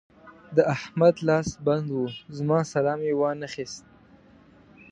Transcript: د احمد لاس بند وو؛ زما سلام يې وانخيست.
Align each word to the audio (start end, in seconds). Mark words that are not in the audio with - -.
د 0.55 0.57
احمد 0.75 1.15
لاس 1.27 1.49
بند 1.65 1.87
وو؛ 1.91 2.05
زما 2.37 2.59
سلام 2.73 2.99
يې 3.07 3.13
وانخيست. 3.21 3.83